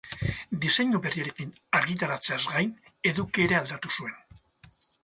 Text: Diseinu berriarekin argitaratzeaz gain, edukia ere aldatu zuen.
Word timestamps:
Diseinu 0.63 1.01
berriarekin 1.03 1.51
argitaratzeaz 1.81 2.41
gain, 2.57 2.75
edukia 3.13 3.49
ere 3.51 3.61
aldatu 3.63 3.97
zuen. 3.99 4.21